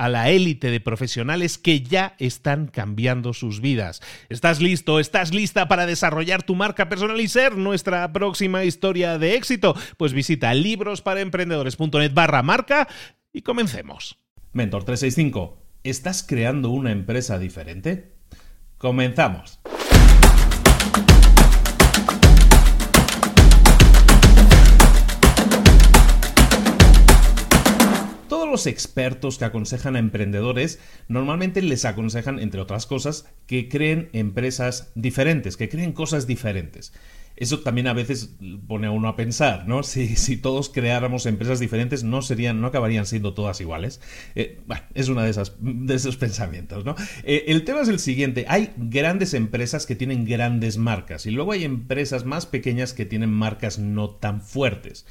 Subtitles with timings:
[0.00, 4.00] a la élite de profesionales que ya están cambiando sus vidas.
[4.30, 4.98] ¿Estás listo?
[4.98, 9.76] ¿Estás lista para desarrollar tu marca personal y ser nuestra próxima historia de éxito?
[9.98, 12.88] Pues visita librosparaemprendedores.net barra marca
[13.30, 14.16] y comencemos.
[14.54, 18.14] Mentor 365, ¿estás creando una empresa diferente?
[18.78, 19.60] Comenzamos.
[28.50, 30.78] Los expertos que aconsejan a emprendedores
[31.08, 36.92] normalmente les aconsejan, entre otras cosas, que creen empresas diferentes, que creen cosas diferentes.
[37.40, 38.34] Eso también a veces
[38.68, 39.82] pone a uno a pensar, ¿no?
[39.82, 44.00] Si, todos creáramos empresas diferentes, no serían, no acabarían siendo todas iguales.
[44.34, 46.94] Eh, bueno, es uno de, de esos pensamientos, ¿no?
[47.24, 51.52] Eh, el tema es el siguiente: hay grandes empresas que tienen grandes marcas y luego
[51.52, 55.06] hay empresas más pequeñas que tienen marcas no tan fuertes.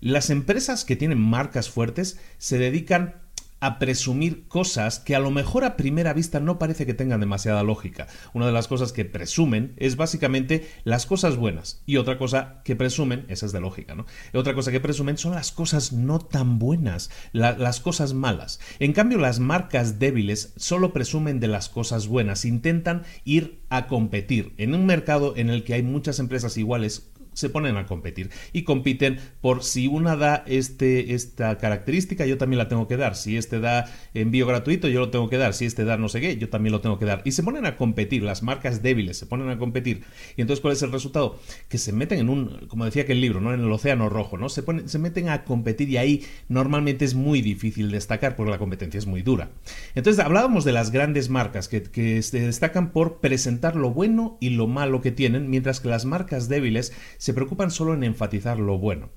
[0.00, 3.26] Las empresas que tienen marcas fuertes se dedican
[3.60, 7.62] a presumir cosas que a lo mejor a primera vista no parece que tengan demasiada
[7.62, 8.06] lógica.
[8.34, 12.76] Una de las cosas que presumen es básicamente las cosas buenas y otra cosa que
[12.76, 14.06] presumen, esa es de lógica, ¿no?
[14.34, 18.60] otra cosa que presumen son las cosas no tan buenas, las cosas malas.
[18.78, 24.52] En cambio, las marcas débiles solo presumen de las cosas buenas, intentan ir a competir
[24.58, 28.62] en un mercado en el que hay muchas empresas iguales se ponen a competir y
[28.62, 33.14] compiten por si una da este, esta característica, yo también la tengo que dar.
[33.14, 35.52] Si este da envío gratuito, yo lo tengo que dar.
[35.52, 37.20] Si este da no sé qué, yo también lo tengo que dar.
[37.24, 40.02] Y se ponen a competir, las marcas débiles se ponen a competir.
[40.36, 41.38] Y entonces, ¿cuál es el resultado?
[41.68, 43.52] Que se meten en un, como decía que el libro, ¿no?
[43.52, 44.48] En el océano rojo, ¿no?
[44.48, 48.58] Se, ponen, se meten a competir y ahí normalmente es muy difícil destacar porque la
[48.58, 49.50] competencia es muy dura.
[49.94, 54.50] Entonces, hablábamos de las grandes marcas que, que se destacan por presentar lo bueno y
[54.50, 56.94] lo malo que tienen, mientras que las marcas débiles
[57.26, 59.10] se preocupan solo en enfatizar lo bueno.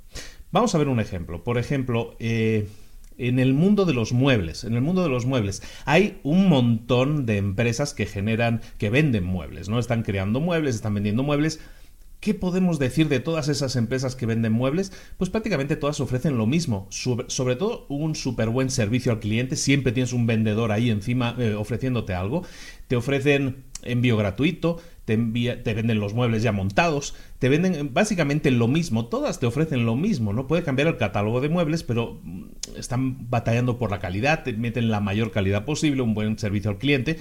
[0.49, 1.43] Vamos a ver un ejemplo.
[1.43, 2.67] Por ejemplo, eh,
[3.19, 7.27] en el mundo de los muebles, en el mundo de los muebles, hay un montón
[7.27, 9.77] de empresas que generan, que venden muebles, ¿no?
[9.77, 11.59] Están creando muebles, están vendiendo muebles.
[12.19, 14.91] ¿Qué podemos decir de todas esas empresas que venden muebles?
[15.17, 19.91] Pues prácticamente todas ofrecen lo mismo, sobre, todo un súper buen servicio al cliente, siempre
[19.91, 22.43] tienes un vendedor ahí encima eh, ofreciéndote algo,
[22.87, 24.81] te ofrecen envío gratuito,
[25.17, 29.95] te, venden los muebles ya montados, te venden básicamente lo mismo, todas te ofrecen lo
[29.95, 32.43] mismo, no puede cambiar el catálogo de muebles, pero mm,
[32.77, 36.77] están batallando por la calidad, te meten la mayor calidad posible, un buen servicio al
[36.77, 37.19] cliente.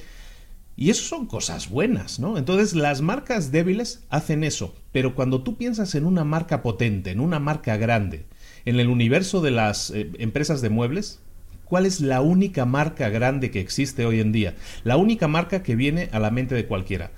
[0.76, 2.38] Y eso son cosas buenas, ¿no?
[2.38, 7.18] Entonces las marcas débiles hacen eso, pero cuando tú piensas en una marca potente, en
[7.18, 8.26] una marca grande,
[8.64, 11.20] en el universo de las eh, empresas de muebles,
[11.68, 14.54] ¿Cuál es la única marca grande que existe hoy en día?
[14.84, 17.10] La única marca que viene a la mente de cualquiera.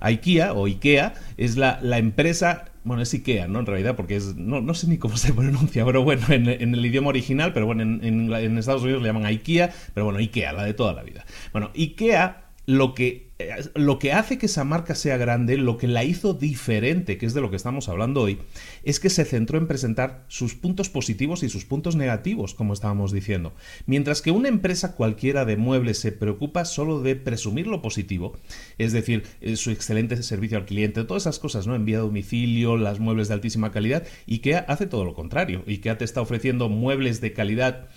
[0.00, 3.60] IKEA o IKEA es la, la empresa, bueno, es IKEA, ¿no?
[3.60, 6.86] En realidad, porque es, no, no sé ni cómo se pronuncia, pero bueno, en, el
[6.86, 10.74] idioma original, pero bueno, en, Estados Unidos le llaman IKEA, pero bueno, IKEA, la de
[10.74, 11.24] toda la vida.
[11.52, 13.27] Bueno, IKEA lo que
[13.74, 17.34] lo que hace que esa marca sea grande, lo que la hizo diferente, que es
[17.34, 18.38] de lo que estamos hablando hoy,
[18.82, 23.12] es que se centró en presentar sus puntos positivos y sus puntos negativos, como estábamos
[23.12, 23.54] diciendo.
[23.86, 28.36] Mientras que una empresa cualquiera de muebles se preocupa solo de presumir lo positivo,
[28.76, 31.76] es decir, eh, su excelente servicio al cliente, todas esas cosas, ¿no?
[31.76, 35.78] Envía a domicilio, las muebles de altísima calidad, y que hace todo lo contrario, y
[35.78, 37.88] que te está ofreciendo muebles de calidad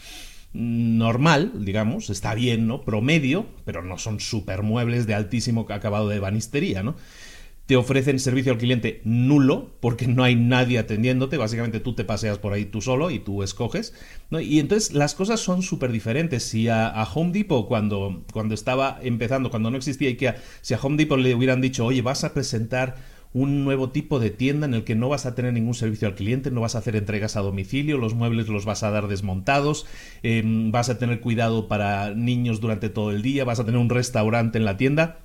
[0.53, 2.81] normal, digamos, está bien, ¿no?
[2.81, 6.95] Promedio, pero no son supermuebles de altísimo acabado de banistería, ¿no?
[7.68, 12.38] Te ofrecen servicio al cliente nulo porque no hay nadie atendiéndote, básicamente tú te paseas
[12.38, 13.94] por ahí tú solo y tú escoges,
[14.30, 14.42] ¿no?
[14.42, 16.44] Y entonces las cosas son súper diferentes.
[16.44, 20.97] Si a, Home Depot cuando, cuando estaba empezando, cuando no existía IKEA, si a Home
[20.97, 22.97] Depot le hubieran dicho, oye, vas a presentar
[23.33, 26.16] un nuevo tipo de tienda en el que no vas a tener ningún servicio al
[26.16, 29.86] cliente, no vas a hacer entregas a domicilio, los muebles los vas a dar desmontados,
[30.24, 33.89] em, vas a tener cuidado para niños durante todo el día, vas a tener un
[33.89, 35.19] restaurante en la tienda.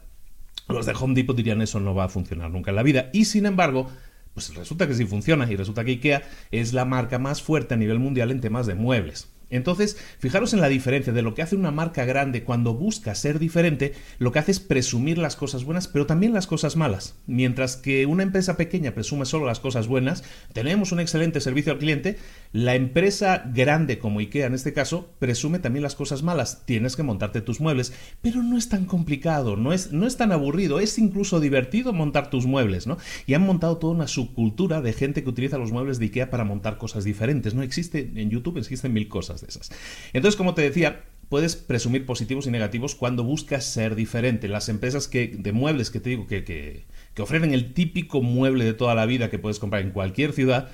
[0.69, 3.11] Los de Home Depot dirían eso no va a funcionar nunca en la vida.
[3.13, 3.89] Y sin embargo,
[4.35, 7.77] pues resulta que sí funciona y resulta que IKEA es la marca más fuerte a
[7.77, 9.29] nivel mundial en temas de muebles.
[9.49, 13.39] Entonces, fijaros en la diferencia de lo que hace una marca grande cuando busca ser
[13.39, 17.15] diferente, lo que hace es presumir las cosas buenas, pero también las cosas malas.
[17.27, 21.79] Mientras que una empresa pequeña presume solo las cosas buenas, tenemos un excelente servicio al
[21.79, 22.19] cliente,
[22.53, 26.65] la empresa grande como IKEA en este caso presume también las cosas malas.
[26.67, 30.33] Tienes que montarte tus muebles, pero no es tan complicado, no es, no es tan
[30.33, 32.99] aburrido, es incluso divertido montar tus muebles, ¿no?
[33.27, 36.45] Y han montado toda una subcultura de gente que utiliza los muebles de IKEA para
[36.45, 37.63] montar cosas diferentes, ¿no?
[37.63, 39.71] Existe en YouTube, existen mil cosas de esas.
[40.13, 44.49] Entonces, como te decía, puedes presumir positivos y negativos cuando buscas ser diferente.
[44.49, 48.65] Las empresas que, de muebles que te digo que, que, que ofrecen el típico mueble
[48.65, 50.69] de toda la vida que puedes comprar en cualquier ciudad,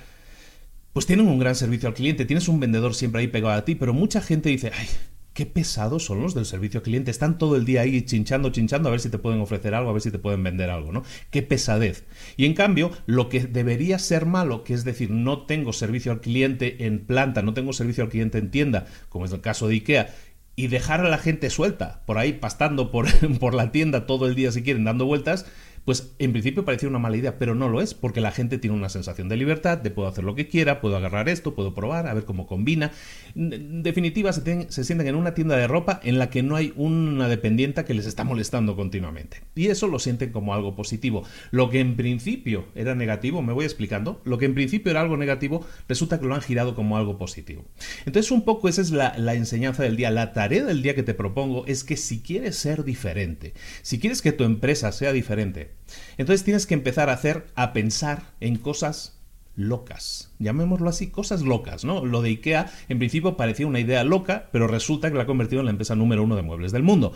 [0.92, 3.74] pues tienen un gran servicio al cliente, tienes un vendedor siempre ahí pegado a ti,
[3.74, 4.86] pero mucha gente dice, ay,
[5.34, 7.10] Qué pesados son los del servicio al cliente.
[7.10, 9.92] Están todo el día ahí chinchando, chinchando a ver si te pueden ofrecer algo, a
[9.94, 11.04] ver si te pueden vender algo, ¿no?
[11.30, 12.04] Qué pesadez.
[12.36, 16.20] Y en cambio, lo que debería ser malo, que es decir, no tengo servicio al
[16.20, 19.74] cliente en planta, no tengo servicio al cliente en tienda, como es el caso de
[19.76, 20.14] IKEA,
[20.54, 23.06] y dejar a la gente suelta por ahí pastando por,
[23.38, 25.46] por la tienda todo el día si quieren, dando vueltas,
[25.84, 28.76] pues en principio parecía una mala idea, pero no lo es, porque la gente tiene
[28.76, 32.06] una sensación de libertad, de puedo hacer lo que quiera, puedo agarrar esto, puedo probar,
[32.06, 32.92] a ver cómo combina.
[33.34, 37.28] En definitiva, se, sienten en una tienda de ropa en la que no hay una
[37.28, 39.38] dependienta que les está molestando continuamente.
[39.56, 41.24] Y eso lo sienten como algo positivo.
[41.50, 45.16] Lo que en principio era negativo, me voy explicando, lo que en principio era algo
[45.16, 47.64] negativo, resulta que lo han girado como algo positivo.
[48.06, 50.10] Entonces, un poco esa es la, la enseñanza del día.
[50.12, 54.22] La tarea del día que te propongo es que si quieres ser diferente, si quieres
[54.22, 55.71] que tu empresa sea diferente,
[56.18, 59.18] entonces tienes que empezar a hacer, a pensar en cosas
[59.54, 60.32] locas.
[60.38, 62.04] Llamémoslo así, cosas locas, ¿no?
[62.04, 65.60] Lo de IKEA en principio parecía una idea loca, pero resulta que la ha convertido
[65.60, 67.12] en la empresa número uno de muebles del mundo.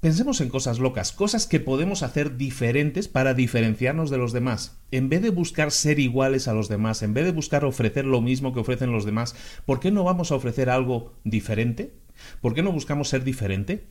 [0.00, 4.76] Pensemos en cosas locas, cosas que podemos hacer diferentes para diferenciarnos de los demás.
[4.90, 8.20] En vez de buscar ser iguales a los demás, en vez de buscar ofrecer lo
[8.20, 9.34] mismo que ofrecen los demás,
[9.64, 11.94] ¿por qué no vamos a ofrecer algo diferente?
[12.42, 13.86] ¿Por qué no buscamos ser diferente?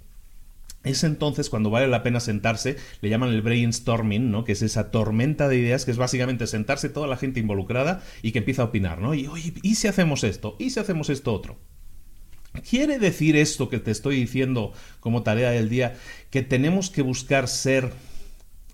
[0.84, 4.44] Es entonces cuando vale la pena sentarse, le llaman el brainstorming, ¿no?
[4.44, 8.34] Que es esa tormenta de ideas que es básicamente sentarse toda la gente involucrada y
[8.34, 9.16] que empieza a opinar, ¿no?
[9.16, 9.30] Y
[9.62, 10.58] ¿y si hacemos esto?
[10.60, 11.58] ¿Y si hacemos esto otro?
[12.70, 15.96] ¿Quiere decir esto que te estoy diciendo como tarea del día
[16.30, 17.92] que tenemos que buscar ser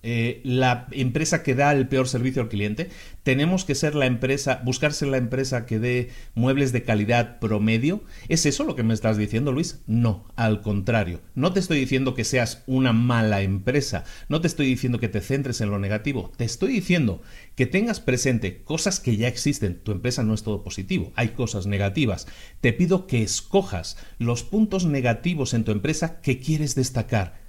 [0.01, 2.89] eh, la empresa que da el peor servicio al cliente.
[3.23, 8.03] Tenemos que ser la empresa, buscarse la empresa que dé muebles de calidad promedio.
[8.29, 9.81] ¿Es eso lo que me estás diciendo, Luis?
[9.87, 11.19] No, al contrario.
[11.35, 14.05] No te estoy diciendo que seas una mala empresa.
[14.29, 16.31] No te estoy diciendo que te centres en lo negativo.
[16.37, 17.21] Te estoy diciendo
[17.55, 19.79] que tengas presente cosas que ya existen.
[19.83, 21.11] Tu empresa no es todo positivo.
[21.15, 22.25] Hay cosas negativas.
[22.61, 27.48] Te pido que escojas los puntos negativos en tu empresa que quieres destacar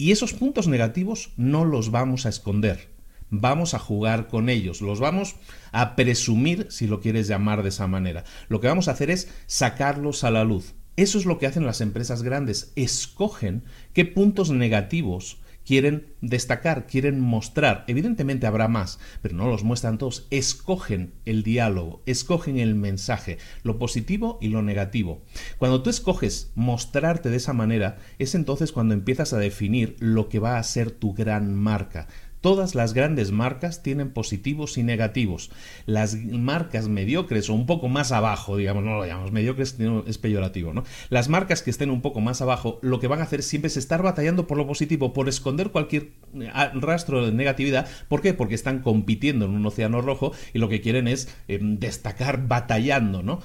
[0.00, 2.88] y esos puntos negativos no los vamos a esconder.
[3.28, 5.36] Vamos a jugar con ellos, los vamos
[5.72, 8.24] a presumir, si lo quieres llamar de esa manera.
[8.48, 10.72] Lo que vamos a hacer es sacarlos a la luz.
[10.96, 12.72] Eso es lo que hacen las empresas grandes.
[12.76, 15.36] Escogen qué puntos negativos
[15.70, 17.84] quieren destacar, quieren mostrar.
[17.86, 20.26] Evidentemente habrá más, pero no los muestran todos.
[20.30, 25.22] Escogen el diálogo, escogen el mensaje, lo positivo y lo negativo.
[25.58, 30.40] Cuando tú escoges mostrarte de esa manera, es entonces cuando empiezas a definir lo que
[30.40, 32.08] va a ser tu gran marca.
[32.40, 35.50] Todas las grandes marcas tienen positivos y negativos.
[35.84, 40.72] Las marcas mediocres o un poco más abajo, digamos, no lo llamamos mediocres, es peyorativo,
[40.72, 40.84] ¿no?
[41.10, 43.76] Las marcas que estén un poco más abajo, lo que van a hacer siempre es
[43.76, 47.86] estar batallando por lo positivo, por esconder cualquier eh, rastro de negatividad.
[48.08, 48.32] ¿Por qué?
[48.32, 53.22] Porque están compitiendo en un océano rojo y lo que quieren es em, destacar batallando,
[53.22, 53.40] ¿no?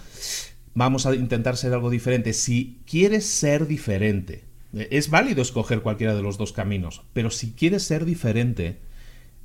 [0.73, 2.33] Vamos a intentar ser algo diferente.
[2.33, 4.43] Si quieres ser diferente,
[4.91, 8.77] Es válido escoger cualquiera de los dos caminos, pero si quieres ser diferente,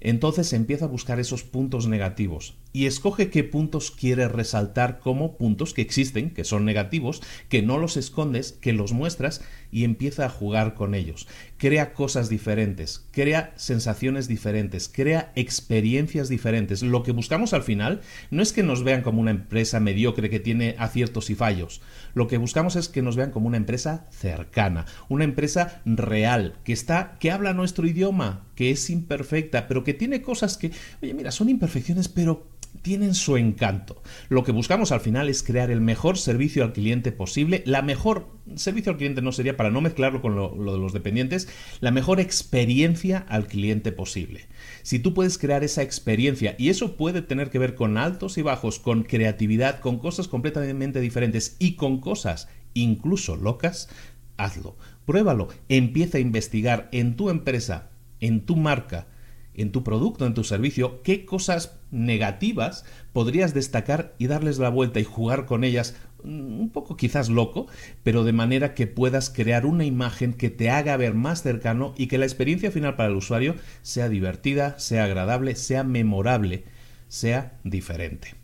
[0.01, 5.75] entonces empieza a buscar esos puntos negativos y escoge qué puntos quieres resaltar como puntos
[5.75, 10.31] que existen, que son negativos, que no los escondes, que los muestras y empieza a
[10.31, 11.27] jugar con ellos.
[11.57, 16.83] Crea cosas diferentes, crea sensaciones diferentes, crea experiencias diferentes.
[16.83, 18.01] Lo que buscamos al final
[18.31, 21.81] no es que nos vean como una empresa mediocre que tiene aciertos y fallos.
[22.15, 26.73] Lo que buscamos es que nos vean como una empresa cercana, una empresa real, que
[26.73, 30.71] está que habla nuestro idioma, que es imperfecta, pero que tiene cosas que,
[31.03, 32.47] oye, mira, son imperfecciones, pero
[32.83, 34.03] tienen su encanto.
[34.29, 38.29] Lo que buscamos al final es crear el mejor servicio al cliente posible, la mejor
[38.57, 41.49] servicio al cliente no sería para no mezclarlo con lo, de los dependientes,
[41.81, 44.47] la mejor experiencia al cliente posible.
[44.83, 48.43] Si tú puedes crear esa experiencia, y eso puede tener que ver con altos y
[48.43, 53.89] bajos, con creatividad, con cosas completamente diferentes y con cosas incluso locas,
[54.37, 59.09] hazlo, pruébalo, empieza a investigar en tu empresa, en tu marca,
[59.55, 65.01] en tu producto, en tu servicio, qué cosas negativas podrías destacar y darles la vuelta
[65.01, 67.67] y jugar con ellas mm, un poco quizás loco,
[68.03, 72.07] pero de manera que puedas crear una imagen que te haga ver más cercano y
[72.07, 76.65] que la experiencia final para el usuario sea divertida, sea agradable, sea memorable,
[77.09, 78.35] sea diferente.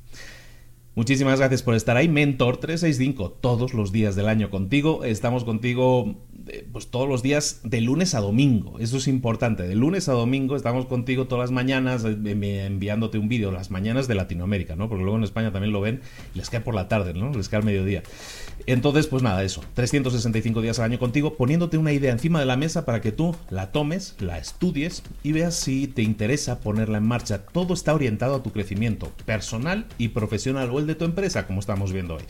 [0.96, 5.04] Muchísimas gracias por estar ahí, Mentor 365, todos los días del año contigo.
[5.04, 6.16] Estamos contigo
[6.73, 8.79] pues todos los días de lunes a domingo.
[8.79, 9.65] Eso es importante.
[9.65, 14.07] De lunes a domingo estamos contigo todas las mañanas eh, enviándote un vídeo, las mañanas
[14.07, 14.88] de Latinoamérica, ¿no?
[14.88, 16.00] Porque luego en España también lo ven
[16.35, 17.33] y les cae por la tarde, ¿no?
[17.33, 18.03] Les cae al mediodía.
[18.67, 19.62] Entonces, pues nada, eso.
[19.75, 23.35] 365 días al año contigo, poniéndote una idea encima de la mesa para que tú
[23.50, 27.45] la tomes, la estudies y veas si te interesa ponerla en marcha.
[27.47, 31.61] Todo está orientado a tu crecimiento personal y profesional o el de tu empresa, como
[31.61, 32.23] estamos viendo hoy.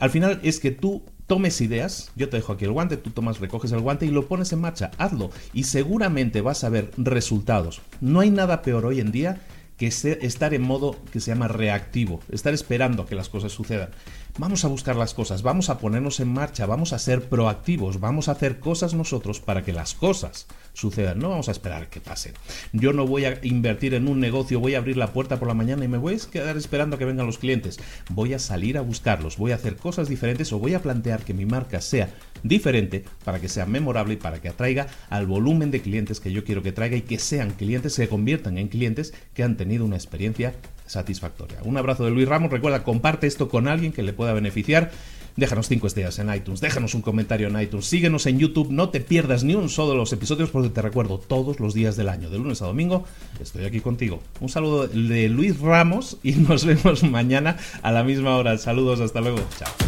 [0.00, 3.38] Al final es que tú tomes ideas, yo te dejo aquí el guante, tú tomas,
[3.38, 7.82] recoges el guante y lo pones en marcha, hazlo y seguramente vas a ver resultados.
[8.00, 9.40] No hay nada peor hoy en día
[9.76, 13.90] que estar en modo que se llama reactivo, estar esperando a que las cosas sucedan.
[14.38, 18.28] Vamos a buscar las cosas, vamos a ponernos en marcha, vamos a ser proactivos, vamos
[18.28, 21.18] a hacer cosas nosotros para que las cosas sucedan.
[21.18, 22.34] No vamos a esperar que pasen.
[22.72, 25.54] Yo no voy a invertir en un negocio, voy a abrir la puerta por la
[25.54, 27.80] mañana y me voy a quedar esperando a que vengan los clientes.
[28.10, 31.34] Voy a salir a buscarlos, voy a hacer cosas diferentes o voy a plantear que
[31.34, 32.14] mi marca sea
[32.44, 36.44] diferente para que sea memorable y para que atraiga al volumen de clientes que yo
[36.44, 39.96] quiero que traiga y que sean clientes, se conviertan en clientes que han tenido una
[39.96, 40.54] experiencia
[40.88, 41.58] satisfactoria.
[41.64, 42.50] Un abrazo de Luis Ramos.
[42.50, 44.90] Recuerda, comparte esto con alguien que le pueda beneficiar.
[45.36, 48.98] Déjanos 5 estrellas en iTunes, déjanos un comentario en iTunes, síguenos en YouTube, no te
[48.98, 52.28] pierdas ni un solo de los episodios porque te recuerdo todos los días del año,
[52.28, 53.04] de lunes a domingo,
[53.40, 54.20] estoy aquí contigo.
[54.40, 58.58] Un saludo de Luis Ramos y nos vemos mañana a la misma hora.
[58.58, 59.38] Saludos, hasta luego.
[59.56, 59.87] Chao.